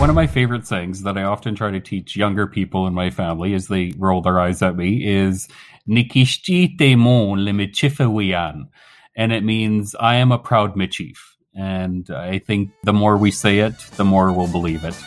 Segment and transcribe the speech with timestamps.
[0.00, 3.10] One of my favorite sayings that I often try to teach younger people in my
[3.10, 5.46] family as they roll their eyes at me is
[5.86, 8.68] Nikishti mon limichifawian.
[9.14, 11.18] And it means I am a proud Michif.
[11.54, 14.98] And I think the more we say it, the more we'll believe it.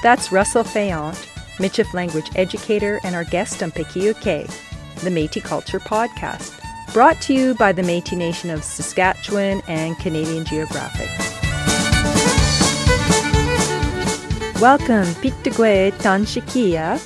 [0.00, 1.16] That's Russell Fayant,
[1.56, 4.46] Michif language educator and our guest on Pikiuke,
[5.00, 6.56] the Métis Culture podcast,
[6.92, 11.41] brought to you by the Métis Nation of Saskatchewan and Canadian Geographic.
[14.62, 17.02] Welcome, Piktegwe Tanshikia.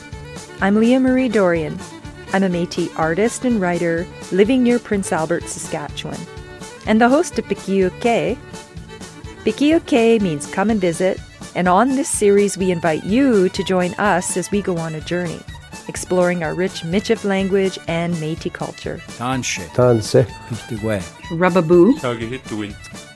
[0.61, 1.79] I'm Leah Marie Dorion.
[2.35, 6.21] I'm a Métis artist and writer living near Prince Albert, Saskatchewan,
[6.87, 8.37] and the host of Pikiuke.
[9.47, 11.19] Pikiuke means come and visit,
[11.55, 15.01] and on this series, we invite you to join us as we go on a
[15.01, 15.41] journey,
[15.89, 18.99] exploring our rich Michif language and Métis culture.
[19.19, 19.67] Tanshe.
[19.75, 20.25] Tanse.
[20.49, 21.03] Piktegwe.
[21.31, 21.99] Rubaboo.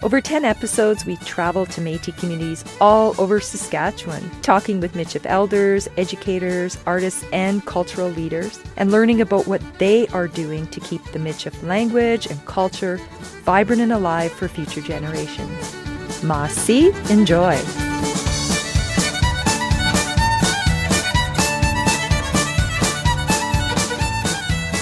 [0.03, 5.89] Over 10 episodes, we travel to Métis communities all over Saskatchewan, talking with Michif elders,
[5.97, 11.19] educators, artists, and cultural leaders, and learning about what they are doing to keep the
[11.19, 12.99] Michif language and culture
[13.45, 15.75] vibrant and alive for future generations.
[16.23, 17.90] Masi, enjoy.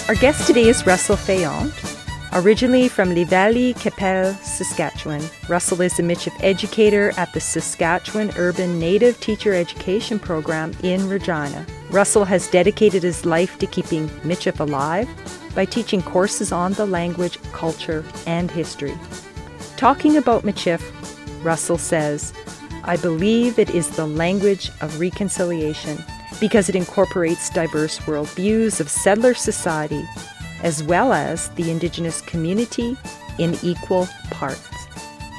[0.09, 1.71] Our guest today is Russell Fayant.
[2.33, 9.21] Originally from Lively Capel, Saskatchewan, Russell is a Michif educator at the Saskatchewan Urban Native
[9.21, 11.67] Teacher Education Program in Regina.
[11.91, 15.07] Russell has dedicated his life to keeping Michif alive
[15.55, 18.97] by teaching courses on the language, culture, and history.
[19.77, 20.81] Talking about Michif,
[21.45, 22.33] Russell says,
[22.83, 26.03] I believe it is the language of reconciliation
[26.41, 30.05] because it incorporates diverse worldviews of settler society
[30.63, 32.97] as well as the Indigenous community
[33.39, 34.69] in equal parts.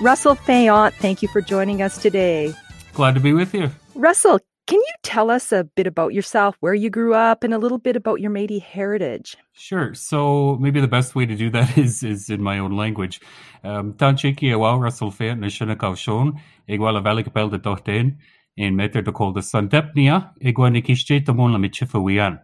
[0.01, 2.53] Russell Fayant, thank you for joining us today.
[2.93, 3.69] Glad to be with you.
[3.95, 7.57] Russell, can you tell us a bit about yourself, where you grew up, and a
[7.57, 9.35] little bit about your Métis heritage?
[9.51, 9.93] Sure.
[9.93, 13.19] So maybe the best way to do that is is in my own language.
[13.63, 16.39] Um, Tanchiki awa Russell Fayant na Shinakaw Shon,
[16.69, 18.17] Iguala Valley Capel de Dochten,
[18.59, 22.39] in Meter de Col de Sandepnia, Iguanikishche Tamon la Michifawian.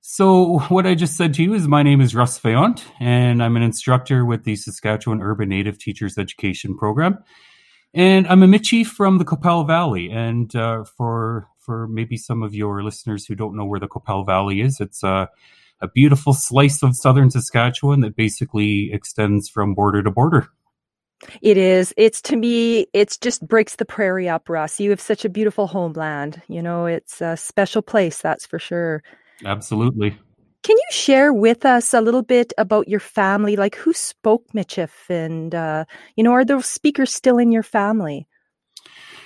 [0.00, 3.56] So, what I just said to you is my name is Russ Fayant, and I'm
[3.56, 7.18] an instructor with the Saskatchewan Urban Native Teachers Education Program.
[7.92, 10.08] And I'm a Michi from the Qu'Appelle Valley.
[10.08, 14.24] And uh, for for maybe some of your listeners who don't know where the Qu'Appelle
[14.24, 15.28] Valley is, it's a,
[15.80, 20.48] a beautiful slice of southern Saskatchewan that basically extends from border to border.
[21.42, 21.92] It is.
[21.96, 24.80] It's to me, it's just breaks the prairie up, Russ.
[24.80, 26.40] You have such a beautiful homeland.
[26.48, 29.02] You know, it's a special place, that's for sure.
[29.44, 30.18] Absolutely.
[30.62, 33.56] Can you share with us a little bit about your family?
[33.56, 35.84] Like who spoke Michif and, uh,
[36.16, 38.26] you know, are those speakers still in your family?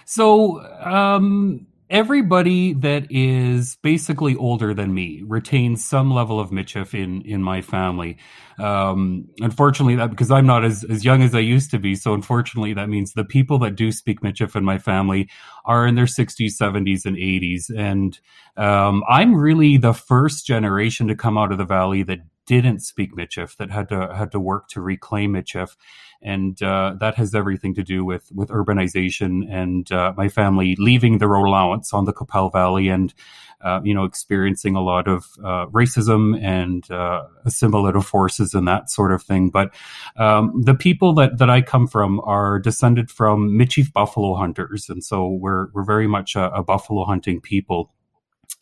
[0.05, 7.23] So, um, everybody that is basically older than me retains some level of Michif in
[7.23, 8.17] in my family.
[8.59, 12.15] Um, unfortunately, that because I'm not as as young as I used to be, so
[12.15, 15.29] unfortunately, that means the people that do speak Michif in my family
[15.65, 18.19] are in their 60s, 70s, and 80s, and
[18.57, 23.15] um, I'm really the first generation to come out of the valley that didn't speak
[23.15, 25.77] Michif, that had to had to work to reclaim Michif,
[26.23, 31.19] and uh, that has everything to do with with urbanization and uh, my family leaving
[31.19, 33.15] the road allowance on the Qu'Appelle Valley and
[33.63, 38.91] uh, you know experiencing a lot of uh, racism and uh, assimilative forces and that
[38.91, 39.51] sort of thing.
[39.51, 39.75] But
[40.17, 45.03] um, the people that that I come from are descended from Michif buffalo hunters, and
[45.03, 47.93] so we're we're very much a, a buffalo hunting people.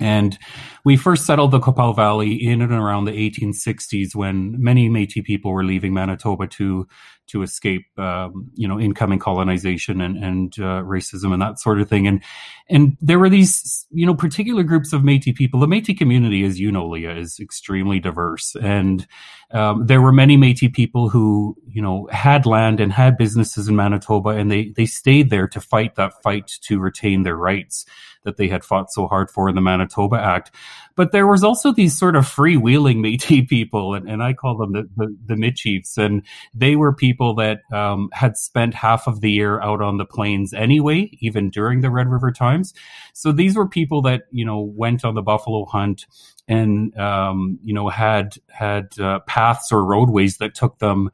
[0.00, 0.36] And
[0.84, 5.52] we first settled the Qu'Appelle Valley in and around the 1860s when many Métis people
[5.52, 6.88] were leaving Manitoba to
[7.28, 11.88] to escape, um, you know, incoming colonization and, and uh, racism and that sort of
[11.88, 12.06] thing.
[12.06, 12.22] And
[12.68, 15.60] and there were these, you know, particular groups of Métis people.
[15.60, 19.06] The Métis community, as you know, Leah, is extremely diverse, and
[19.52, 23.76] um, there were many Métis people who, you know, had land and had businesses in
[23.76, 27.86] Manitoba, and they they stayed there to fight that fight to retain their rights
[28.24, 29.81] that they had fought so hard for in the Manitoba
[30.16, 30.50] Act.
[30.94, 34.72] But there was also these sort of freewheeling Métis people, and, and I call them
[34.72, 36.22] the, the, the Michifs, and
[36.54, 40.52] they were people that um, had spent half of the year out on the plains
[40.52, 42.74] anyway, even during the Red River times.
[43.14, 46.06] So these were people that you know went on the buffalo hunt
[46.48, 51.10] and um, you know had had uh, paths or roadways that took them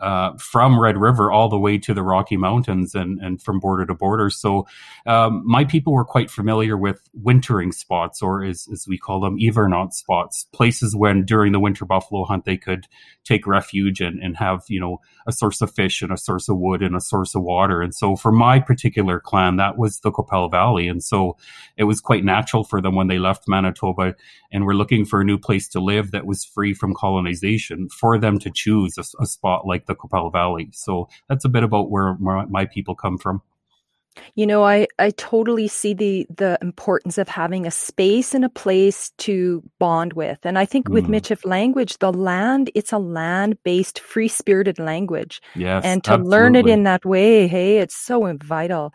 [0.00, 3.86] uh, from Red River all the way to the Rocky Mountains and, and from border
[3.86, 4.30] to border.
[4.30, 4.66] So
[5.06, 9.38] um, my people were quite familiar with wintering spots, or as, as we call them,
[9.38, 12.86] hivernant spots, places when during the winter buffalo hunt they could
[13.24, 16.56] take refuge and, and have, you know, a source of fish and a source of
[16.58, 17.82] wood and a source of water.
[17.82, 20.88] And so for my particular clan, that was the Qu'Appelle Valley.
[20.88, 21.36] And so
[21.76, 24.14] it was quite natural for them when they left Manitoba
[24.50, 28.18] and were looking for a new place to live that was free from colonization for
[28.18, 30.70] them to choose a, a spot like the Valley.
[30.72, 33.42] So that's a bit about where my, my people come from.
[34.34, 38.48] You know, I, I totally see the the importance of having a space and a
[38.48, 40.40] place to bond with.
[40.44, 41.20] And I think with mm.
[41.20, 45.40] Michif language, the land, it's a land-based, free-spirited language.
[45.54, 45.84] Yes.
[45.84, 46.30] And to absolutely.
[46.30, 48.92] learn it in that way, hey, it's so vital.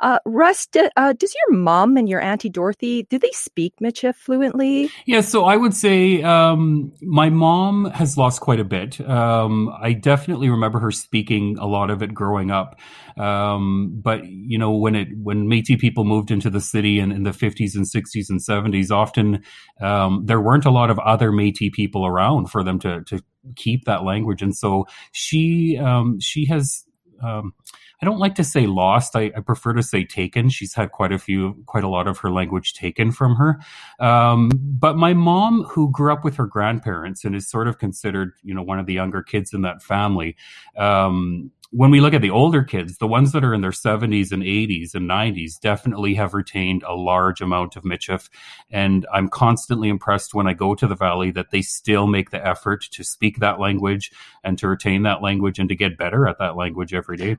[0.00, 4.14] Uh, Russ, do, uh, does your mom and your auntie Dorothy do they speak Michif
[4.14, 4.90] fluently?
[5.06, 9.00] Yeah, so I would say um, my mom has lost quite a bit.
[9.00, 12.78] Um, I definitely remember her speaking a lot of it growing up.
[13.16, 17.24] Um, but you know, when it when Métis people moved into the city in, in
[17.24, 19.42] the fifties and sixties and seventies, often
[19.80, 23.20] um, there weren't a lot of other Métis people around for them to to
[23.56, 26.84] keep that language, and so she um, she has.
[27.20, 27.52] Um,
[28.00, 29.16] I don't like to say lost.
[29.16, 30.50] I, I, prefer to say taken.
[30.50, 33.60] She's had quite a few, quite a lot of her language taken from her.
[33.98, 38.34] Um, but my mom, who grew up with her grandparents and is sort of considered,
[38.42, 40.36] you know, one of the younger kids in that family,
[40.76, 44.32] um, when we look at the older kids, the ones that are in their 70s
[44.32, 48.30] and 80s and 90s definitely have retained a large amount of Michif.
[48.70, 52.44] And I'm constantly impressed when I go to the Valley that they still make the
[52.44, 54.10] effort to speak that language
[54.42, 57.36] and to retain that language and to get better at that language every day.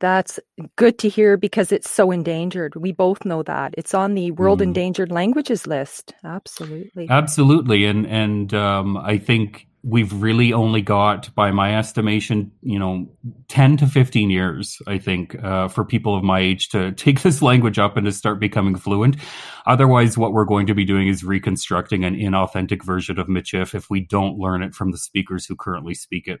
[0.00, 0.38] That's
[0.76, 2.76] good to hear because it's so endangered.
[2.76, 3.74] We both know that.
[3.78, 4.64] It's on the World mm.
[4.64, 6.14] Endangered Languages list.
[6.24, 7.08] Absolutely.
[7.08, 7.86] Absolutely.
[7.86, 13.08] And and um, I think we've really only got, by my estimation, you know,
[13.46, 17.40] 10 to 15 years, I think, uh, for people of my age to take this
[17.40, 19.16] language up and to start becoming fluent.
[19.64, 23.88] Otherwise, what we're going to be doing is reconstructing an inauthentic version of Michif if
[23.88, 26.40] we don't learn it from the speakers who currently speak it.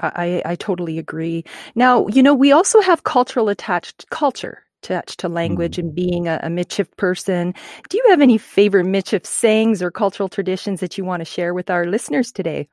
[0.00, 1.44] I, I totally agree.
[1.74, 5.86] Now, you know, we also have cultural attached culture attached to language mm-hmm.
[5.86, 7.54] and being a, a Michif person.
[7.88, 11.54] Do you have any favorite Michif sayings or cultural traditions that you want to share
[11.54, 12.68] with our listeners today?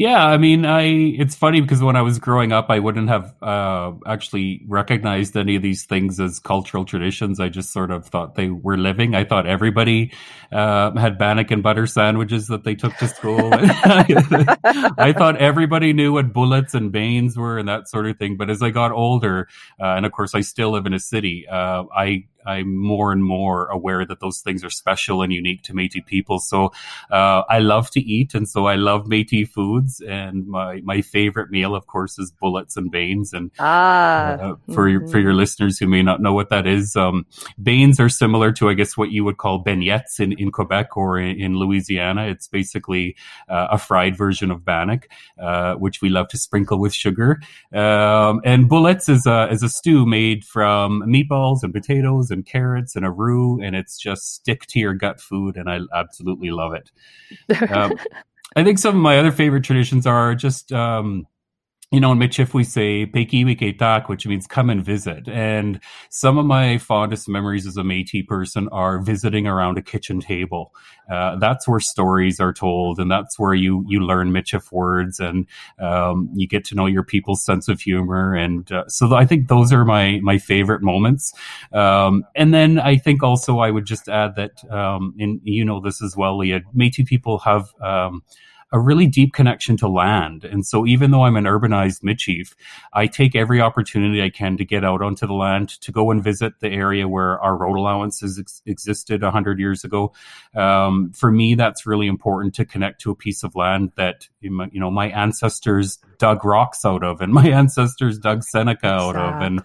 [0.00, 0.84] Yeah, I mean, I
[1.18, 5.56] it's funny because when I was growing up, I wouldn't have uh, actually recognized any
[5.56, 7.38] of these things as cultural traditions.
[7.38, 9.14] I just sort of thought they were living.
[9.14, 10.10] I thought everybody
[10.52, 13.50] uh, had bannock and butter sandwiches that they took to school.
[13.52, 18.38] I thought everybody knew what bullets and banes were and that sort of thing.
[18.38, 19.48] But as I got older,
[19.78, 23.24] uh, and of course I still live in a city, uh, I I'm more and
[23.24, 26.38] more aware that those things are special and unique to Métis people.
[26.38, 26.72] So
[27.10, 30.00] uh, I love to eat, and so I love Métis foods.
[30.00, 33.32] And my my favorite meal, of course, is bullets and banes.
[33.32, 34.90] And ah, uh, for mm-hmm.
[34.90, 37.26] your, for your listeners who may not know what that is, um,
[37.62, 41.18] banes are similar to I guess what you would call beignets in, in Quebec or
[41.18, 42.26] in, in Louisiana.
[42.26, 43.16] It's basically
[43.48, 45.08] uh, a fried version of bannock,
[45.40, 47.40] uh, which we love to sprinkle with sugar.
[47.72, 52.96] Um, and bullets is a is a stew made from meatballs and potatoes and carrots
[52.96, 56.72] and a roux, and it's just stick to your gut food, and I absolutely love
[56.74, 57.70] it.
[57.70, 57.98] um,
[58.56, 61.26] I think some of my other favorite traditions are just um,
[61.90, 65.28] you know, in Michif we say "Pekiwi tak," which means come and visit.
[65.28, 70.20] And some of my fondest memories as a Métis person are visiting around a kitchen
[70.20, 70.72] table.
[71.10, 75.46] Uh, that's where stories are told, and that's where you you learn Michif words, and
[75.80, 78.36] um, you get to know your people's sense of humor.
[78.36, 81.32] And uh, so I think those are my my favorite moments.
[81.72, 85.80] Um, and then I think also I would just add that, um, and you know
[85.80, 86.60] this as well, Leah.
[86.72, 88.22] Métis people have um,
[88.72, 90.44] a really deep connection to land.
[90.44, 92.54] And so even though I'm an urbanized Michif,
[92.92, 96.22] I take every opportunity I can to get out onto the land, to go and
[96.22, 100.12] visit the area where our road allowances ex- existed 100 years ago.
[100.54, 104.68] Um, for me, that's really important to connect to a piece of land that, you
[104.72, 109.40] know, my ancestors dug rocks out of and my ancestors dug Seneca out of.
[109.42, 109.62] And,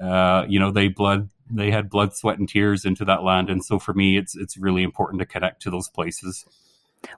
[0.00, 3.48] uh, you know, they blood they had blood, sweat, and tears into that land.
[3.48, 6.44] And so for me, it's it's really important to connect to those places.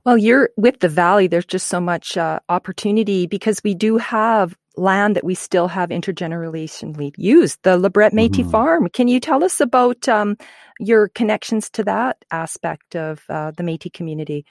[0.05, 1.27] Well, you're with the valley.
[1.27, 5.91] There's just so much uh, opportunity because we do have land that we still have
[5.91, 7.59] intergenerationally used.
[7.63, 8.51] The Lebret Métis mm-hmm.
[8.51, 8.89] Farm.
[8.89, 10.37] Can you tell us about um,
[10.79, 14.45] your connections to that aspect of uh, the Métis community?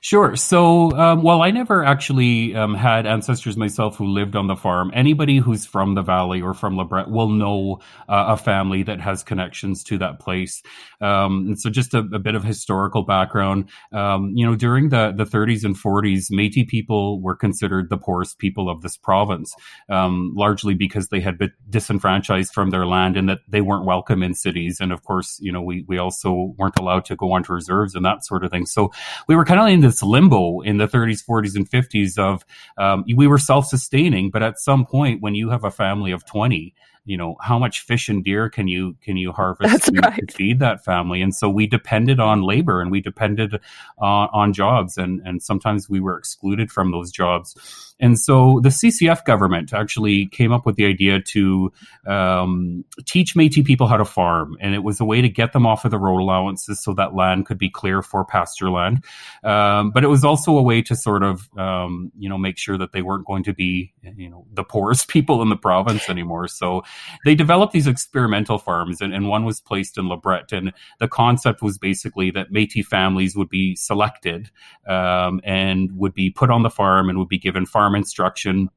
[0.00, 0.34] Sure.
[0.34, 4.90] So, um, well, I never actually um, had ancestors myself who lived on the farm.
[4.94, 9.22] Anybody who's from the valley or from LeBret will know uh, a family that has
[9.22, 10.62] connections to that place.
[11.00, 13.70] Um, and so, just a, a, bit of historical background.
[13.92, 18.38] Um, you know, during the, the 30s and 40s, Métis people were considered the poorest
[18.38, 19.54] people of this province,
[19.88, 24.22] um, largely because they had been disenfranchised from their land and that they weren't welcome
[24.22, 24.78] in cities.
[24.80, 28.04] And of course, you know, we we also weren't allowed to go onto reserves and
[28.04, 28.66] that sort of thing.
[28.66, 28.92] So,
[29.28, 32.44] we were kind of in this limbo in the 30s, 40s, and 50s of
[32.76, 36.24] um, we were self sustaining, but at some point when you have a family of
[36.26, 36.74] 20,
[37.04, 40.28] you know how much fish and deer can you can you harvest to, right.
[40.28, 43.54] to, feed that family and so we depended on labor and we depended
[44.00, 48.68] uh, on jobs and and sometimes we were excluded from those jobs and so the
[48.68, 51.72] CCF government actually came up with the idea to
[52.04, 55.66] um, teach Métis people how to farm, and it was a way to get them
[55.66, 59.04] off of the road allowances so that land could be clear for pasture land.
[59.44, 62.76] Um, but it was also a way to sort of, um, you know, make sure
[62.76, 66.48] that they weren't going to be, you know, the poorest people in the province anymore.
[66.48, 66.82] So
[67.24, 71.62] they developed these experimental farms, and, and one was placed in LeBret, and the concept
[71.62, 74.50] was basically that Métis families would be selected
[74.88, 78.68] um, and would be put on the farm and would be given farm farm instruction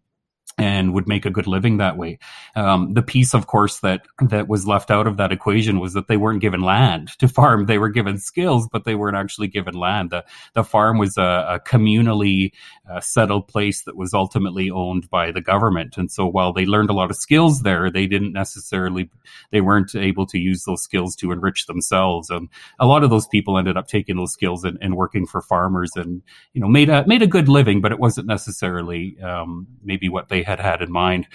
[0.57, 2.17] and would make a good living that way.
[2.55, 6.07] Um, the piece, of course, that that was left out of that equation was that
[6.07, 7.65] they weren't given land to farm.
[7.65, 10.11] They were given skills, but they weren't actually given land.
[10.11, 12.51] The the farm was a, a communally
[12.89, 15.97] uh, settled place that was ultimately owned by the government.
[15.97, 19.09] And so, while they learned a lot of skills there, they didn't necessarily
[19.51, 22.29] they weren't able to use those skills to enrich themselves.
[22.29, 22.47] And
[22.79, 25.91] a lot of those people ended up taking those skills and, and working for farmers,
[25.97, 26.21] and
[26.53, 30.29] you know made a made a good living, but it wasn't necessarily um, maybe what
[30.29, 31.27] they had had in mind.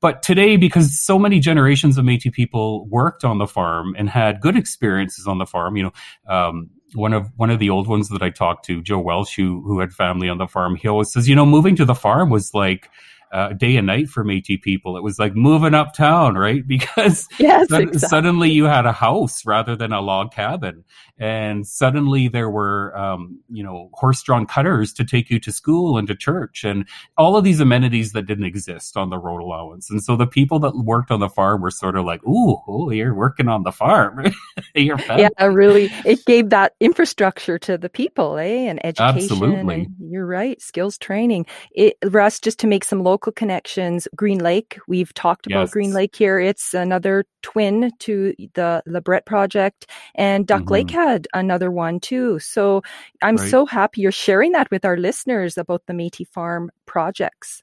[0.00, 4.40] But today, because so many generations of Métis people worked on the farm and had
[4.40, 5.92] good experiences on the farm, you know,
[6.28, 9.62] um, one of one of the old ones that I talked to, Joe Welsh, who
[9.62, 12.30] who had family on the farm, he always says, you know, moving to the farm
[12.30, 12.90] was like
[13.32, 14.96] uh, day and night for Métis people.
[14.96, 16.62] It was like moving uptown, right?
[16.72, 17.98] Because yes, exactly.
[17.98, 20.84] suddenly you had a house rather than a log cabin,
[21.18, 26.08] and suddenly there were, um, you know, horse-drawn cutters to take you to school and
[26.08, 29.90] to church, and all of these amenities that didn't exist on the road allowance.
[29.90, 32.90] And so the people that worked on the farm were sort of like, "Ooh, oh,
[32.90, 34.24] you're working on the farm."
[34.74, 39.16] you're yeah, really, it gave that infrastructure to the people, eh, and education.
[39.16, 40.60] Absolutely, and you're right.
[40.60, 41.46] Skills training.
[41.72, 44.08] It, Russ, just to make some local local connections.
[44.16, 45.70] Green Lake, we've talked about yes.
[45.70, 46.40] Green Lake here.
[46.40, 49.86] It's another twin to the LeBret project,
[50.16, 50.72] and Duck mm-hmm.
[50.72, 52.40] Lake had another one too.
[52.40, 52.82] So
[53.22, 53.48] I'm right.
[53.48, 57.62] so happy you're sharing that with our listeners about the Métis Farm projects.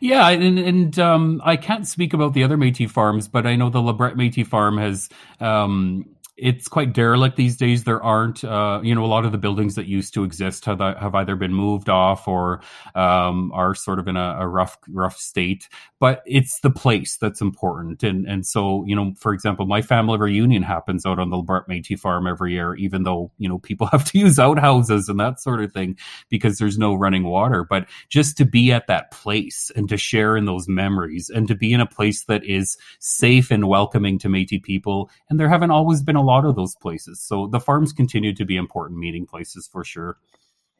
[0.00, 3.70] Yeah, and, and um, I can't speak about the other Métis farms, but I know
[3.70, 5.08] the LeBret Métis farm has
[5.40, 6.04] um,
[6.36, 7.84] it's quite derelict these days.
[7.84, 10.80] There aren't, uh, you know, a lot of the buildings that used to exist have,
[10.80, 12.62] have either been moved off or
[12.94, 15.68] um, are sort of in a, a, rough, rough state.
[16.00, 20.18] But it's the place that's important, and and so you know, for example, my family
[20.18, 24.04] reunion happens out on Lebret Métis farm every year, even though you know people have
[24.06, 25.96] to use outhouses and that sort of thing
[26.28, 27.62] because there's no running water.
[27.62, 31.54] But just to be at that place and to share in those memories and to
[31.54, 35.70] be in a place that is safe and welcoming to Métis people, and there haven't
[35.70, 37.20] always been a lot of those places.
[37.20, 40.16] So the farms continue to be important meeting places for sure.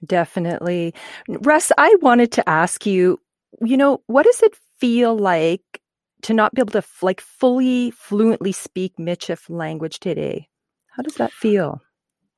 [0.05, 0.95] Definitely.
[1.29, 3.21] Russ, I wanted to ask you,
[3.61, 5.63] you know, what does it feel like
[6.23, 10.49] to not be able to like fully fluently speak Michif language today?
[10.97, 11.81] How does that feel?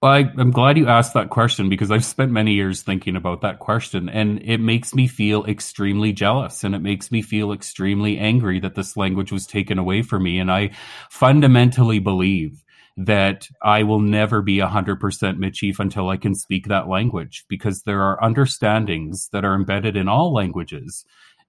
[0.05, 3.41] Well, I, am glad you asked that question because I've spent many years thinking about
[3.41, 8.19] that question, and it makes me feel extremely jealous and it makes me feel extremely
[8.19, 10.39] angry that this language was taken away from me.
[10.39, 10.73] And I
[11.09, 12.64] fundamentally believe
[12.97, 18.03] that I will never be 100% Michif until I can speak that language because there
[18.03, 21.05] are understandings that are embedded in all languages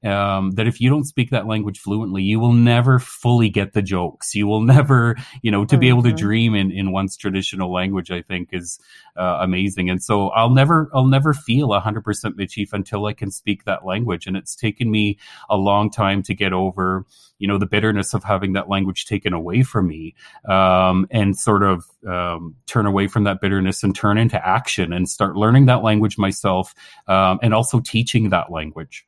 [0.06, 3.82] um, that if you don't speak that language fluently, you will never fully get the
[3.82, 4.36] jokes.
[4.36, 5.80] You will never, you know, to mm-hmm.
[5.80, 6.18] be able to mm-hmm.
[6.18, 8.80] dream in, in one's traditional language, I think is
[9.18, 9.90] uh, amazing.
[9.90, 13.86] And so I'll never, I'll never feel hundred percent Michif until I can speak that
[13.86, 14.28] language.
[14.28, 15.18] And it's taken me
[15.50, 17.06] a long time to get over,
[17.38, 20.16] you know, the bitterness of having that language taken away from me,
[20.48, 25.10] um, and sort of um, turn away from that bitterness and turn into action and
[25.10, 26.74] start learning that language myself,
[27.08, 29.06] um, and also teaching that language.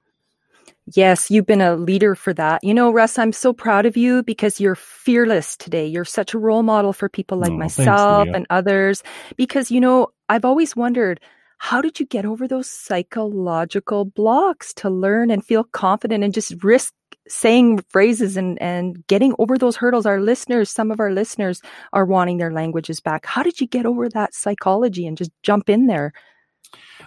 [0.95, 2.63] Yes, you've been a leader for that.
[2.63, 5.85] You know, Russ, I'm so proud of you because you're fearless today.
[5.85, 9.03] You're such a role model for people like oh, myself thanks, and others.
[9.35, 11.19] Because, you know, I've always wondered,
[11.57, 16.63] how did you get over those psychological blocks to learn and feel confident and just
[16.63, 16.93] risk
[17.27, 20.05] saying phrases and, and getting over those hurdles?
[20.05, 23.25] Our listeners, some of our listeners are wanting their languages back.
[23.25, 26.13] How did you get over that psychology and just jump in there?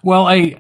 [0.03, 0.57] Well, I,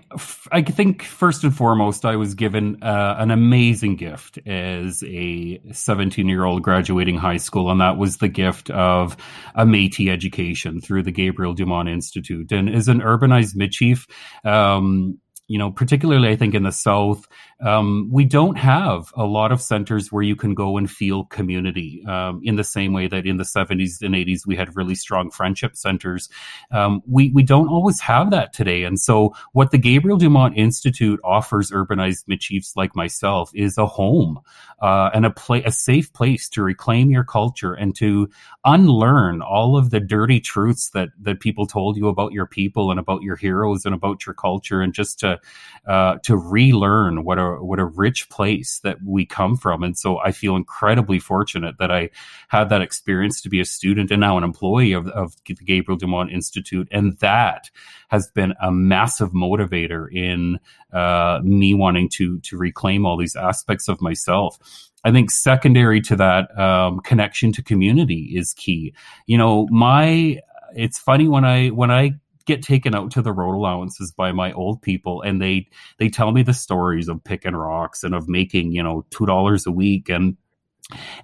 [0.52, 6.28] I think first and foremost, I was given uh, an amazing gift as a 17
[6.28, 9.16] year old graduating high school, and that was the gift of
[9.54, 12.52] a Métis education through the Gabriel Dumont Institute.
[12.52, 14.06] And as an urbanized Michif,
[14.44, 15.18] um,
[15.50, 17.26] you know, particularly I think in the South,
[17.60, 22.04] um, we don't have a lot of centers where you can go and feel community
[22.06, 25.28] um, in the same way that in the 70s and 80s we had really strong
[25.28, 26.28] friendship centers.
[26.70, 28.84] Um, we, we don't always have that today.
[28.84, 34.38] And so, what the Gabriel Dumont Institute offers urbanized Michifs like myself is a home
[34.80, 38.28] uh, and a, play, a safe place to reclaim your culture and to
[38.64, 43.00] unlearn all of the dirty truths that, that people told you about your people and
[43.00, 45.39] about your heroes and about your culture, and just to,
[45.86, 49.82] uh, to relearn what a what a rich place that we come from.
[49.82, 52.10] And so I feel incredibly fortunate that I
[52.48, 55.98] had that experience to be a student and now an employee of, of the Gabriel
[55.98, 56.88] Dumont Institute.
[56.90, 57.70] And that
[58.08, 60.58] has been a massive motivator in
[60.92, 64.58] uh, me wanting to to reclaim all these aspects of myself.
[65.02, 68.92] I think secondary to that, um, connection to community is key.
[69.26, 70.40] You know, my
[70.74, 72.12] it's funny when I when I
[72.50, 76.32] get taken out to the road allowances by my old people and they they tell
[76.32, 80.08] me the stories of picking rocks and of making you know two dollars a week
[80.08, 80.36] and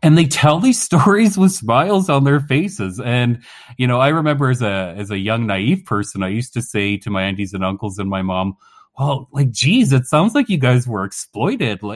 [0.03, 3.01] and they tell these stories with smiles on their faces.
[3.01, 3.43] And
[3.77, 6.97] you know i remember as a as a young naive person i used to say
[6.99, 8.57] to my aunties and uncles and my mom
[8.99, 11.81] well like geez it sounds like you guys were exploited.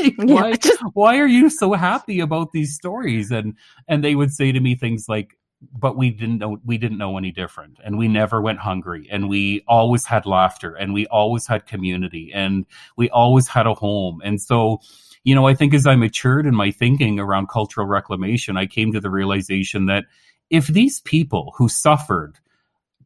[0.00, 0.54] Like why,
[0.92, 3.32] why are you so happy about these stories?
[3.32, 3.54] And
[3.88, 5.36] and they would say to me things like
[5.72, 7.78] but we didn't know we didn't know any different.
[7.84, 9.08] And we never went hungry.
[9.10, 10.74] And we always had laughter.
[10.74, 12.30] And we always had community.
[12.32, 14.20] And we always had a home.
[14.24, 14.80] And so
[15.24, 18.92] you know i think as i matured in my thinking around cultural reclamation i came
[18.92, 20.04] to the realization that
[20.48, 22.38] if these people who suffered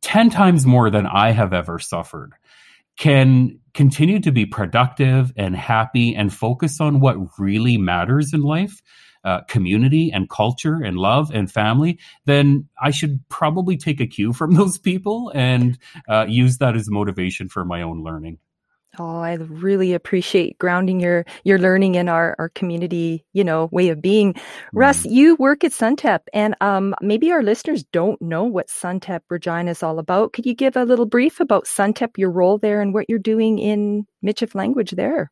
[0.02, 2.32] 10 times more than i have ever suffered
[2.98, 8.82] can continue to be productive and happy and focus on what really matters in life
[9.24, 14.32] uh, community and culture and love and family, then I should probably take a cue
[14.32, 18.38] from those people and uh, use that as motivation for my own learning.
[18.98, 23.88] Oh, I really appreciate grounding your your learning in our, our community, you know, way
[23.88, 24.34] of being.
[24.34, 24.40] Mm.
[24.74, 29.70] Russ, you work at Suntep, and um, maybe our listeners don't know what Suntep Regina
[29.70, 30.34] is all about.
[30.34, 33.58] Could you give a little brief about Suntep, your role there, and what you're doing
[33.58, 35.30] in Michif language there?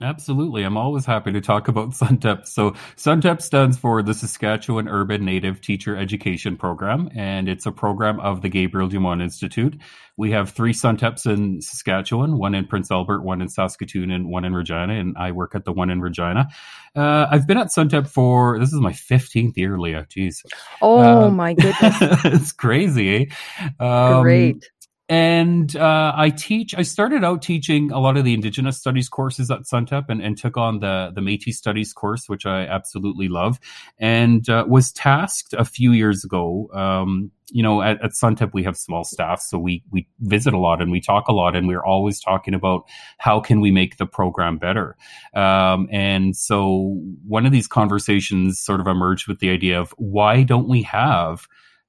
[0.00, 0.62] Absolutely.
[0.62, 2.46] I'm always happy to talk about SUNTEP.
[2.46, 8.20] So SUNTEP stands for the Saskatchewan Urban Native Teacher Education Program, and it's a program
[8.20, 9.76] of the Gabriel Dumont Institute.
[10.16, 14.44] We have three SUNTEPs in Saskatchewan, one in Prince Albert, one in Saskatoon, and one
[14.44, 16.48] in Regina, and I work at the one in Regina.
[16.94, 20.06] Uh, I've been at SUNTEP for, this is my 15th year, Leah.
[20.08, 20.44] Jeez.
[20.80, 21.96] Oh um, my goodness.
[22.24, 23.28] it's crazy.
[23.60, 23.84] Eh?
[23.84, 24.70] Um, Great
[25.08, 26.74] and uh, I teach.
[26.74, 30.36] I started out teaching a lot of the Indigenous Studies courses at Suntep, and, and
[30.36, 33.58] took on the the Métis Studies course, which I absolutely love,
[33.98, 36.68] and uh, was tasked a few years ago.
[36.74, 40.58] Um, you know, at, at Suntep we have small staff, so we we visit a
[40.58, 42.82] lot and we talk a lot, and we're always talking about
[43.16, 44.94] how can we make the program better.
[45.34, 50.42] Um, and so one of these conversations sort of emerged with the idea of why
[50.42, 51.48] don't we have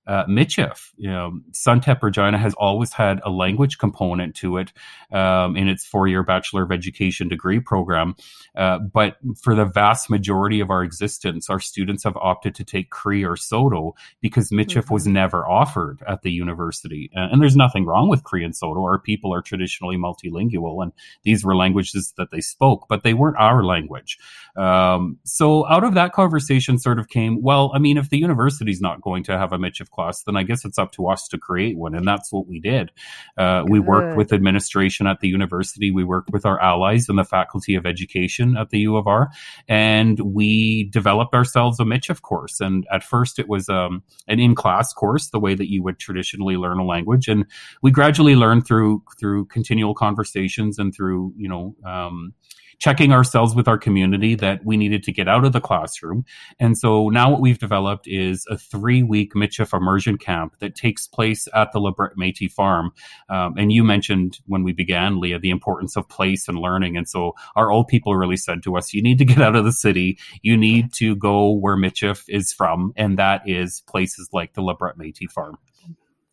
[0.09, 4.73] uh, Michif, you know, Suntep Regina has always had a language component to it
[5.11, 8.15] um, in its four-year Bachelor of Education degree program.
[8.55, 12.89] Uh, but for the vast majority of our existence, our students have opted to take
[12.89, 14.93] Cree or Saulteaux because Michif mm-hmm.
[14.95, 17.11] was never offered at the university.
[17.15, 18.83] Uh, and there's nothing wrong with Cree and Saulteaux.
[18.83, 20.91] Our people are traditionally multilingual, and
[21.21, 24.17] these were languages that they spoke, but they weren't our language.
[24.57, 28.81] Um, so out of that conversation sort of came, well, I mean, if the university's
[28.81, 31.37] not going to have a Michif class, then I guess it's up to us to
[31.37, 31.93] create one.
[31.97, 32.91] And that's what we did.
[33.37, 35.91] Uh, we worked with administration at the university.
[35.91, 39.29] We worked with our allies in the faculty of education at the U of R.
[39.67, 42.61] And we developed ourselves a Michif course.
[42.61, 46.55] And at first it was um, an in-class course, the way that you would traditionally
[46.55, 47.27] learn a language.
[47.27, 47.45] And
[47.81, 52.33] we gradually learned through, through continual conversations and through, you know, um,
[52.79, 56.25] checking ourselves with our community that we needed to get out of the classroom.
[56.59, 61.07] And so now what we've developed is a three week Michif immersion camp that takes
[61.07, 62.91] place at the Lebret Métis farm.
[63.29, 66.97] Um, and you mentioned when we began, Leah, the importance of place and learning.
[66.97, 69.65] And so our old people really said to us, you need to get out of
[69.65, 70.17] the city.
[70.41, 72.93] You need to go where Michif is from.
[72.95, 75.57] And that is places like the Lebret Métis farm.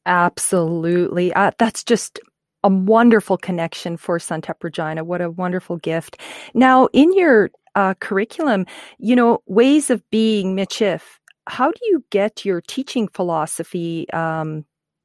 [0.06, 1.35] Absolutely.
[1.35, 2.20] Uh, that's just
[2.66, 5.05] a wonderful connection for Suntep Regina.
[5.05, 6.20] What a wonderful gift.
[6.52, 8.66] Now, in your uh, curriculum,
[8.98, 11.02] you know, ways of being Michif,
[11.46, 14.64] how do you get your teaching philosophy um,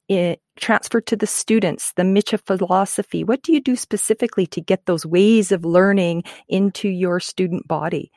[0.10, 3.24] it transferred to the students, the Michif philosophy?
[3.24, 8.12] What do you do specifically to get those ways of learning into your student body?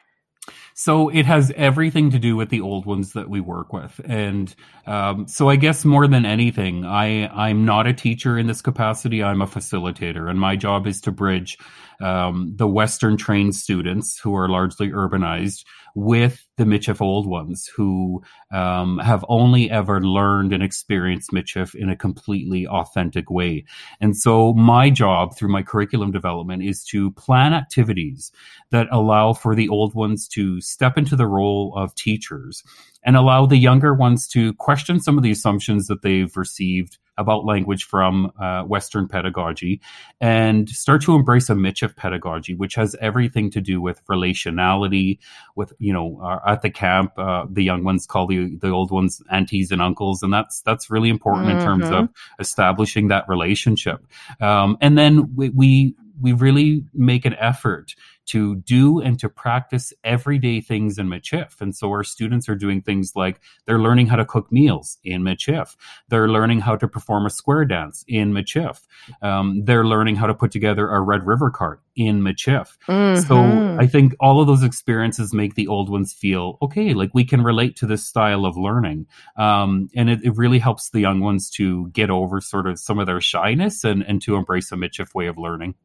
[0.75, 4.55] So it has everything to do with the old ones that we work with, and
[4.87, 9.23] um, so I guess more than anything, I I'm not a teacher in this capacity.
[9.23, 11.57] I'm a facilitator, and my job is to bridge
[12.01, 18.23] um, the Western trained students who are largely urbanized with the Michif old ones who
[18.53, 23.65] um, have only ever learned and experienced Michif in a completely authentic way.
[24.01, 28.33] And so my job through my curriculum development is to plan activities
[28.71, 32.63] that allow for the old ones to step into the role of teachers
[33.05, 37.45] and allow the younger ones to question some of the assumptions that they've received about
[37.45, 39.81] language from uh, Western pedagogy
[40.21, 45.19] and start to embrace a Michif pedagogy, which has everything to do with relationality.
[45.57, 48.91] With you know, uh, at the camp, uh, the young ones call the the old
[48.91, 51.59] ones aunties and uncles, and that's that's really important mm-hmm.
[51.59, 52.41] in terms of mm-hmm.
[52.41, 54.05] establishing that relationship.
[54.41, 57.95] Um, and then we, we we really make an effort
[58.27, 61.61] to do and to practice everyday things in Michif.
[61.61, 65.23] And so our students are doing things like they're learning how to cook meals in
[65.23, 65.77] Michif.
[66.09, 68.81] They're learning how to perform a square dance in Michif.
[69.23, 72.77] Um, they're learning how to put together a Red River cart in Michif.
[72.89, 73.21] Mm-hmm.
[73.27, 77.25] So I think all of those experiences make the old ones feel okay, like we
[77.25, 79.07] can relate to this style of learning.
[79.37, 82.99] Um, and it, it, really helps the young ones to get over sort of some
[82.99, 85.77] of their shyness and, and to embrace a Michif way of learning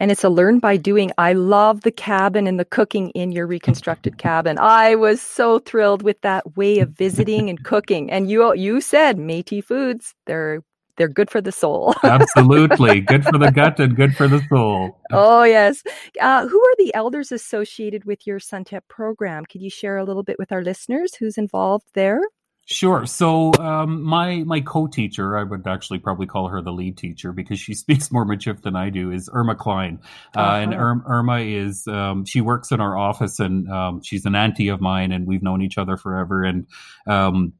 [0.00, 1.12] and it's a learn by doing.
[1.18, 4.58] I love the cabin and the cooking in your reconstructed cabin.
[4.58, 8.10] I was so thrilled with that way of visiting and cooking.
[8.10, 10.62] And you you said Métis foods, they're
[10.96, 11.94] they're good for the soul.
[12.02, 13.00] Absolutely.
[13.06, 14.98] Good for the gut and good for the soul.
[15.12, 15.82] Oh, yes.
[16.20, 19.44] Uh, who are the elders associated with your Suntep program?
[19.44, 22.20] Could you share a little bit with our listeners who's involved there?
[22.68, 23.06] Sure.
[23.06, 27.60] So um, my my co-teacher, I would actually probably call her the lead teacher because
[27.60, 30.00] she speaks more Michif than I do, is Irma Klein.
[30.34, 30.56] Uh, uh-huh.
[30.56, 34.68] And Ir- Irma is um, she works in our office, and um, she's an auntie
[34.68, 36.42] of mine, and we've known each other forever.
[36.42, 36.66] And
[37.06, 37.52] um,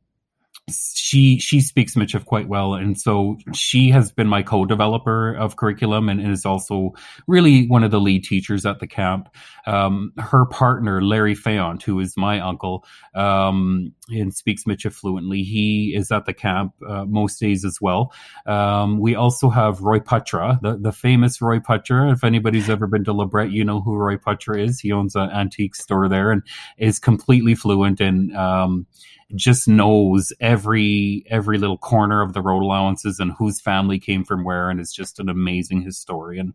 [0.69, 6.09] she she speaks Michif quite well, and so she has been my co-developer of curriculum,
[6.09, 6.93] and, and is also
[7.27, 9.29] really one of the lead teachers at the camp.
[9.67, 15.95] Um, her partner Larry Fayant, who is my uncle, um, and speaks Michif fluently, he
[15.95, 18.13] is at the camp uh, most days as well.
[18.47, 22.13] Um, we also have Roy Poitras, the the famous Roy Poitras.
[22.13, 24.81] If anybody's ever been to LeBret, you know who Roy Poitras is.
[24.81, 26.43] He owns an antique store there and
[26.79, 28.01] is completely fluent
[28.37, 28.87] um,
[29.35, 34.45] just knows every every little corner of the road allowances and whose family came from
[34.45, 36.55] where, and is just an amazing historian.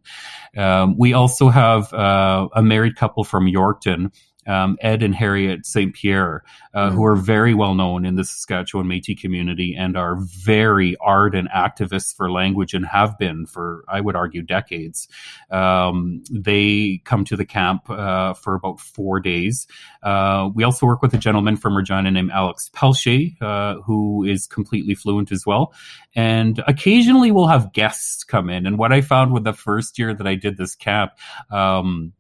[0.55, 4.13] Um, we also have uh, a married couple from Yorkton
[4.47, 5.93] um, Ed and Harriet St.
[5.93, 6.95] Pierre, uh, mm-hmm.
[6.95, 12.15] who are very well known in the Saskatchewan Métis community and are very ardent activists
[12.15, 15.07] for language and have been for, I would argue, decades.
[15.49, 19.67] Um, they come to the camp uh, for about four days.
[20.01, 24.47] Uh, we also work with a gentleman from Regina named Alex Pelche, uh, who is
[24.47, 25.73] completely fluent as well.
[26.15, 28.65] And occasionally we'll have guests come in.
[28.65, 31.11] And what I found with the first year that I did this camp,
[31.51, 32.13] um,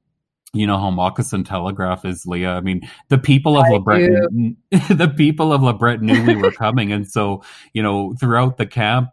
[0.53, 2.51] you know how Moccasin Telegraph is, Leah.
[2.51, 4.55] I mean, the people of LeBret,
[4.97, 9.09] the people of LeBret knew we were coming, and so you know, throughout the camp,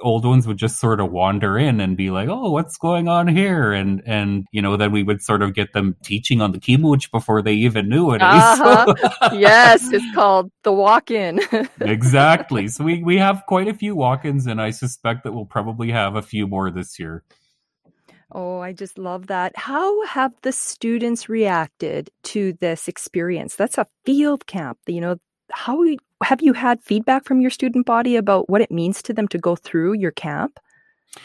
[0.00, 3.28] old ones would just sort of wander in and be like, "Oh, what's going on
[3.28, 6.58] here?" And and you know, then we would sort of get them teaching on the
[6.58, 8.22] Kimuch before they even knew it.
[8.32, 9.30] Uh-huh.
[9.34, 11.40] yes, it's called the walk-in.
[11.80, 12.68] exactly.
[12.68, 16.16] So we we have quite a few walk-ins, and I suspect that we'll probably have
[16.16, 17.24] a few more this year.
[18.34, 19.52] Oh, I just love that.
[19.56, 23.56] How have the students reacted to this experience?
[23.56, 24.78] That's a field camp.
[24.86, 25.16] You know,
[25.50, 25.84] how
[26.22, 29.38] have you had feedback from your student body about what it means to them to
[29.38, 30.58] go through your camp?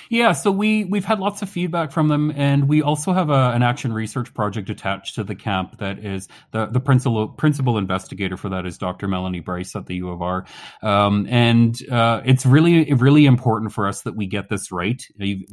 [0.10, 3.52] Yeah, so we we've had lots of feedback from them, and we also have a,
[3.52, 8.36] an action research project attached to the camp that is the the principal principal investigator
[8.36, 9.08] for that is Dr.
[9.08, 10.45] Melanie Bryce at the U of R,
[10.82, 15.02] um, and uh, it's really really important for us that we get this right.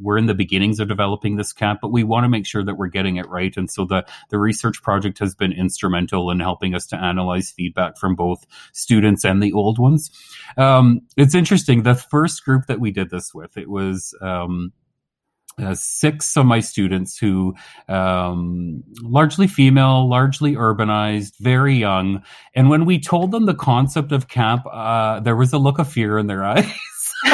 [0.01, 2.75] We're in the beginnings of developing this camp, but we want to make sure that
[2.75, 6.75] we're getting it right, and so the the research project has been instrumental in helping
[6.75, 10.11] us to analyze feedback from both students and the old ones.
[10.57, 11.83] Um, it's interesting.
[11.83, 14.73] The first group that we did this with, it was um,
[15.61, 17.55] uh, six of my students who
[17.87, 22.21] um, largely female largely urbanized very young.
[22.53, 25.89] And when we told them the concept of camp uh, there was a look of
[25.91, 26.71] fear in their eyes.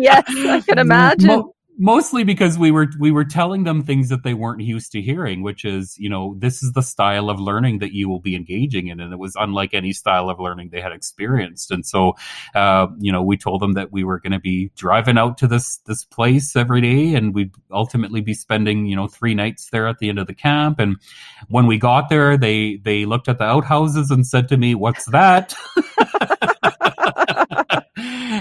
[0.00, 1.44] Yes i can imagine
[1.78, 5.42] mostly because we were we were telling them things that they weren't used to hearing
[5.42, 8.88] which is you know this is the style of learning that you will be engaging
[8.88, 9.00] in.
[9.00, 11.70] And it was unlike any style of learning they had experienced.
[11.70, 12.14] And so
[12.54, 15.46] uh, you know we told them that we were going to be driving out to
[15.46, 19.88] this this place every day and we'd ultimately be spending you know three nights there
[19.88, 20.78] at the end of the camp.
[20.78, 20.96] And
[21.48, 25.06] when we got there they they looked at the outhouses and said to me what's
[25.06, 25.54] that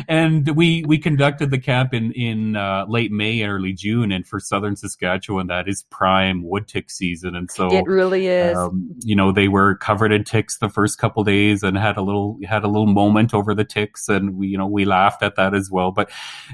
[0.08, 4.40] and we we conducted the camp in in uh, late May early June, and for
[4.40, 8.58] southern Saskatchewan, that is prime wood tick season, and so it really is.
[8.58, 12.02] Um, you know, they were covered in ticks the first couple days, and had a
[12.02, 15.36] little had a little moment over the ticks, and we you know we laughed at
[15.36, 15.92] that as well.
[15.92, 16.12] But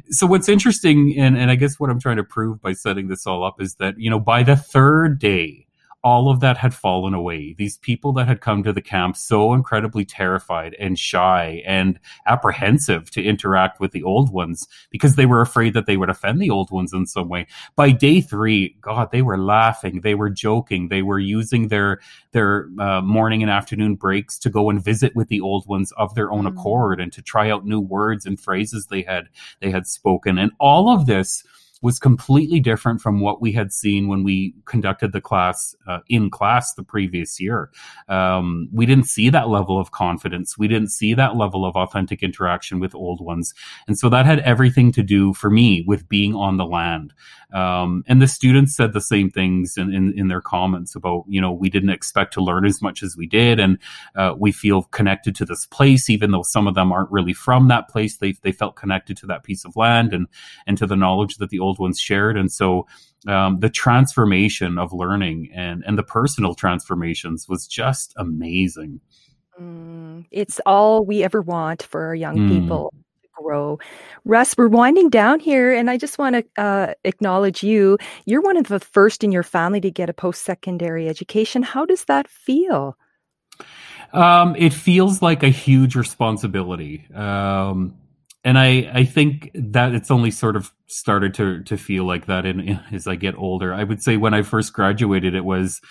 [0.09, 3.25] so what's interesting, and and I guess what I'm trying to prove by setting this
[3.25, 5.67] all up is that you know by the third day
[6.03, 7.53] all of that had fallen away.
[7.57, 13.11] These people that had come to the camp so incredibly terrified and shy and apprehensive
[13.11, 16.49] to interact with the old ones because they were afraid that they would offend the
[16.49, 17.47] old ones in some way.
[17.75, 21.99] By day three, God, they were laughing, they were joking, they were using their
[22.31, 26.15] their uh, morning and afternoon breaks to go and visit with the old ones of
[26.15, 26.49] their own mm.
[26.49, 29.27] accord and to try out new words and phrases they had
[29.59, 30.37] they had spoken.
[30.37, 31.43] And all of this
[31.81, 36.29] was completely different from what we had seen when we conducted the class uh, in
[36.29, 37.71] class the previous year.
[38.09, 40.57] Um, we didn't see that level of confidence.
[40.57, 43.53] We didn't see that level of authentic interaction with old ones.
[43.87, 47.13] And so that had everything to do for me with being on the land.
[47.51, 51.41] Um, and the students said the same things in, in, in, their comments about, you
[51.41, 53.59] know, we didn't expect to learn as much as we did.
[53.59, 53.79] And
[54.15, 57.67] uh, we feel connected to this place, even though some of them aren't really from
[57.69, 58.17] that place.
[58.17, 60.27] They, they felt connected to that piece of land and,
[60.67, 62.37] and to the knowledge that the old old ones shared.
[62.37, 62.87] And so
[63.27, 69.01] um, the transformation of learning and, and the personal transformations was just amazing.
[69.59, 72.49] Mm, it's all we ever want for our young mm.
[72.49, 73.79] people to grow.
[74.23, 77.97] Russ, we're winding down here, and I just want to uh, acknowledge you.
[78.25, 81.61] You're one of the first in your family to get a post secondary education.
[81.61, 82.97] How does that feel?
[84.13, 87.05] Um, it feels like a huge responsibility.
[87.13, 87.95] Um,
[88.43, 92.45] and I, I think that it's only sort of started to to feel like that
[92.45, 93.73] in, in, as I get older.
[93.73, 95.81] I would say when I first graduated, it was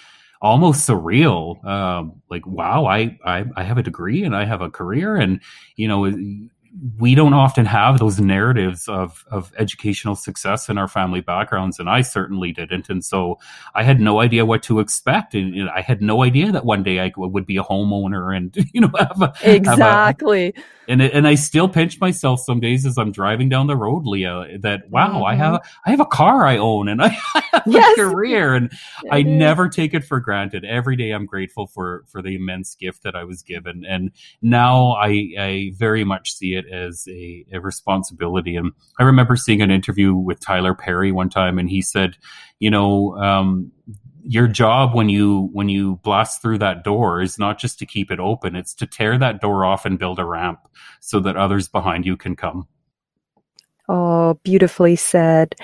[0.41, 1.63] almost surreal.
[1.65, 5.41] Um, like, wow, I, I I have a degree and I have a career, and
[5.77, 6.07] you know,
[6.99, 11.89] we don't often have those narratives of of educational success in our family backgrounds, and
[11.89, 12.89] I certainly didn't.
[12.89, 13.39] And so
[13.75, 16.83] I had no idea what to expect, and, and I had no idea that one
[16.83, 20.55] day I would be a homeowner and you know have a, exactly.
[20.57, 24.07] A, and and I still pinch myself some days as I'm driving down the road,
[24.07, 24.59] Leah.
[24.61, 25.25] That wow, mm-hmm.
[25.25, 25.61] I have.
[25.85, 27.99] I have a car I own, and I have yes.
[27.99, 28.73] a career, and
[29.11, 30.65] I never take it for granted.
[30.65, 34.11] Every day I'm grateful for for the immense gift that I was given, and
[34.41, 38.57] now I I very much see it as a, a responsibility.
[38.57, 42.17] And I remember seeing an interview with Tyler Perry one time, and he said,
[42.59, 43.73] you know, um,
[44.23, 48.11] your job when you when you blast through that door is not just to keep
[48.11, 50.61] it open; it's to tear that door off and build a ramp
[51.01, 52.69] so that others behind you can come.
[53.89, 55.55] Oh, beautifully said.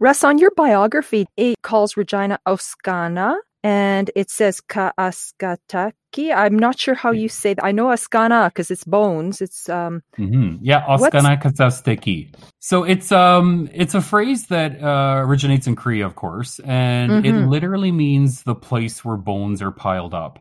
[0.00, 6.34] Russ, on your biography, it calls Regina Oskana and it says Kaaskataki.
[6.34, 7.64] I'm not sure how you say that.
[7.64, 9.40] I know Askana because it's bones.
[9.40, 10.56] It's um mm-hmm.
[10.62, 12.34] yeah, Askana Kasasteki.
[12.58, 17.26] So it's um it's a phrase that uh, originates in Cree, of course, and mm-hmm.
[17.26, 20.38] it literally means the place where bones are piled up.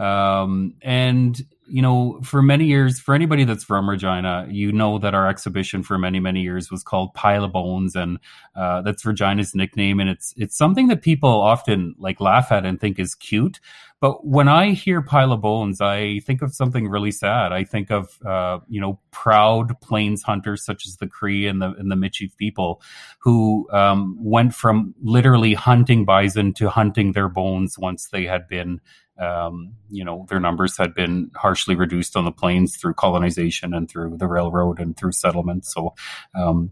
[0.00, 5.14] Um, and you know, for many years, for anybody that's from Regina, you know that
[5.14, 8.18] our exhibition for many, many years was called Pile of Bones, and
[8.56, 10.00] uh, that's Regina's nickname.
[10.00, 13.60] And it's it's something that people often like laugh at and think is cute.
[14.00, 17.52] But when I hear Pile of Bones, I think of something really sad.
[17.52, 21.72] I think of uh, you know proud plains hunters such as the Cree and the
[21.78, 22.82] and the Michif people,
[23.20, 28.80] who um, went from literally hunting bison to hunting their bones once they had been
[29.20, 33.88] um, you know, their numbers had been harshly reduced on the plains through colonization and
[33.88, 35.66] through the railroad and through settlement.
[35.66, 35.94] So,
[36.34, 36.70] um,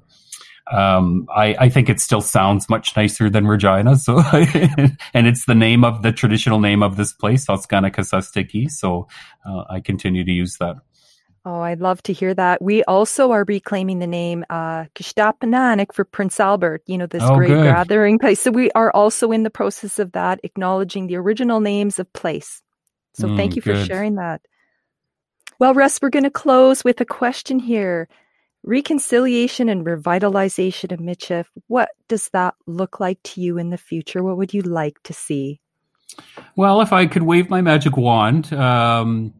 [0.70, 3.96] um, I, I, think it still sounds much nicer than Regina.
[3.96, 4.18] So,
[5.14, 8.70] and it's the name of the traditional name of this place, Otskanakasastiki.
[8.70, 9.08] So,
[9.48, 10.76] uh, I continue to use that.
[11.44, 12.61] Oh, I'd love to hear that.
[12.61, 17.37] We also are reclaiming the name uh, Kishtapananik for Prince Albert, you know, this oh,
[17.37, 17.64] great good.
[17.64, 18.40] gathering place.
[18.40, 22.62] So we are also in the process of that, acknowledging the original names of place.
[23.14, 23.79] So mm, thank you good.
[23.79, 24.42] for sharing that.
[25.59, 28.09] Well, Russ, we're going to close with a question here.
[28.64, 34.22] Reconciliation and revitalization of Michif, what does that look like to you in the future?
[34.22, 35.61] What would you like to see?
[36.57, 39.33] Well, if I could wave my magic wand, um,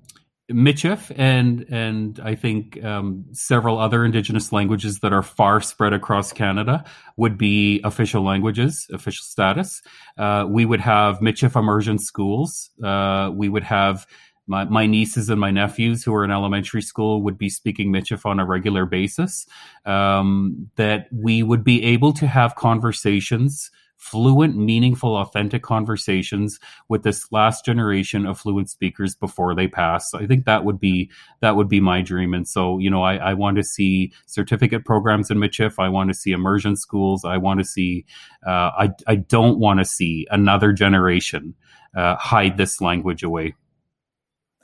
[0.51, 6.33] Michif and and I think um, several other Indigenous languages that are far spread across
[6.33, 6.85] Canada
[7.17, 9.83] would be official languages, official status.
[10.17, 12.71] Uh, we would have Michif immersion schools.
[12.83, 14.07] Uh, we would have
[14.47, 18.25] my, my nieces and my nephews who are in elementary school would be speaking Michif
[18.25, 19.47] on a regular basis.
[19.85, 26.59] Um, that we would be able to have conversations fluent, meaningful, authentic conversations
[26.89, 30.11] with this last generation of fluent speakers before they pass.
[30.11, 32.33] So I think that would be that would be my dream.
[32.33, 35.75] And so, you know, I, I want to see certificate programs in Michif.
[35.79, 37.25] I want to see immersion schools.
[37.25, 38.07] I want to see.
[38.47, 41.55] Uh, I I don't want to see another generation
[41.97, 43.55] uh, hide this language away.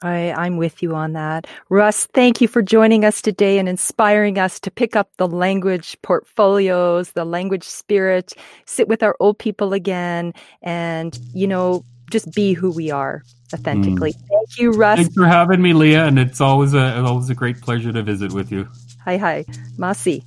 [0.05, 1.47] I, I'm with you on that.
[1.71, 5.97] Russ, thank you for joining us today and inspiring us to pick up the language
[6.03, 8.35] portfolios, the language spirit,
[8.67, 14.12] sit with our old people again, and, you know, just be who we are authentically.
[14.12, 14.29] Mm.
[14.29, 14.99] Thank you, Russ.
[14.99, 18.33] Thanks for having me, Leah, and it's always a always a great pleasure to visit
[18.33, 18.69] with you.
[19.05, 19.45] Hi, hi.
[19.79, 20.23] Masi.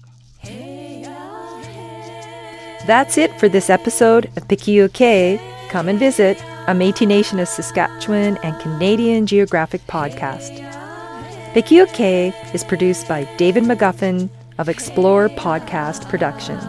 [2.87, 5.56] That's it for this episode of Pikiuke.
[5.69, 10.63] Come and visit a Métis Nation of Saskatchewan and Canadian Geographic podcast.
[11.53, 16.63] Pikiuke is produced by David McGuffin of Explore Podcast Productions.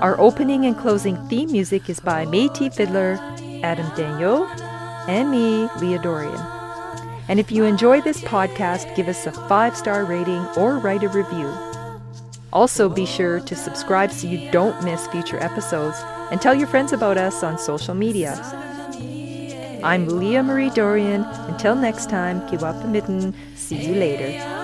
[0.00, 3.20] Our opening and closing theme music is by Métis fiddler
[3.62, 4.48] Adam Daigneault
[5.08, 6.40] and me, Leah Dorion.
[7.28, 11.08] And if you enjoy this podcast, give us a five star rating or write a
[11.08, 11.52] review.
[12.52, 16.92] Also, be sure to subscribe so you don't miss future episodes and tell your friends
[16.92, 18.34] about us on social media.
[19.82, 21.22] I'm Leah Marie Dorion.
[21.48, 23.34] Until next time, keep up the mitten.
[23.54, 24.57] See you later.